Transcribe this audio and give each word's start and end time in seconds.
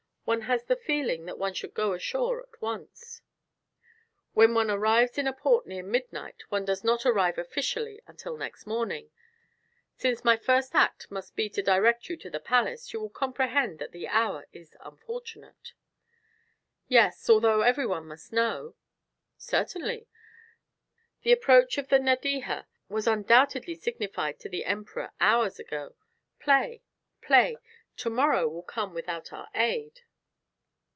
One 0.23 0.41
has 0.41 0.63
the 0.63 0.77
feeling 0.77 1.25
that 1.25 1.37
one 1.37 1.53
should 1.53 1.73
go 1.73 1.91
ashore 1.91 2.41
at 2.41 2.61
once." 2.61 3.21
"When 4.31 4.53
one 4.53 4.71
arrives 4.71 5.17
in 5.17 5.27
a 5.27 5.33
port 5.33 5.67
near 5.67 5.83
midnight, 5.83 6.43
one 6.47 6.63
does 6.63 6.85
not 6.85 7.05
arrive 7.05 7.37
officially 7.37 7.99
until 8.07 8.37
next 8.37 8.65
morning. 8.65 9.11
Since 9.97 10.23
my 10.23 10.37
first 10.37 10.73
act 10.73 11.11
must 11.11 11.35
be 11.35 11.49
to 11.49 11.61
go 11.61 11.73
direct 11.75 12.05
to 12.05 12.29
the 12.29 12.39
palace, 12.39 12.93
you 12.93 13.01
will 13.01 13.09
comprehend 13.09 13.79
that 13.79 13.91
the 13.91 14.07
hour 14.07 14.47
is 14.53 14.73
unfortunate." 14.79 15.73
"Yes. 16.87 17.29
Although 17.29 17.63
every 17.63 17.85
one 17.87 18.07
must 18.07 18.31
know." 18.31 18.75
"Certainly. 19.37 20.07
The 21.23 21.33
approach 21.33 21.77
of 21.77 21.89
the 21.89 21.99
Nadeja 21.99 22.67
was 22.87 23.05
undoubtedly 23.05 23.75
signified 23.75 24.39
to 24.39 24.47
the 24.47 24.63
Emperor 24.63 25.11
hours 25.19 25.59
ago. 25.59 25.95
Play, 26.39 26.83
play; 27.21 27.57
to 27.97 28.09
morrow 28.09 28.47
will 28.47 28.63
come 28.63 28.93
without 28.93 29.33
our 29.33 29.49
aid." 29.55 29.99